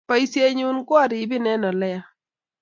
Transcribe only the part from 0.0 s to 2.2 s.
Basiet nyun ko aribin eng oleya